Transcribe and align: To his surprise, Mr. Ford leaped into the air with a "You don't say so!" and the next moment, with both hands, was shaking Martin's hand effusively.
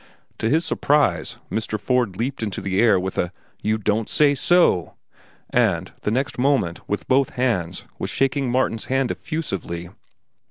To 0.39 0.49
his 0.49 0.65
surprise, 0.65 1.37
Mr. 1.51 1.79
Ford 1.79 2.17
leaped 2.17 2.41
into 2.41 2.59
the 2.59 2.79
air 2.81 2.99
with 2.99 3.19
a 3.19 3.31
"You 3.61 3.77
don't 3.77 4.09
say 4.09 4.33
so!" 4.33 4.95
and 5.51 5.91
the 6.01 6.09
next 6.09 6.39
moment, 6.39 6.79
with 6.89 7.07
both 7.07 7.29
hands, 7.35 7.85
was 7.99 8.09
shaking 8.09 8.51
Martin's 8.51 8.85
hand 8.85 9.11
effusively. 9.11 9.89